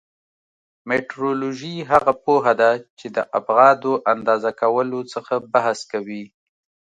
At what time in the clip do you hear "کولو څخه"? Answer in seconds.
4.61-5.33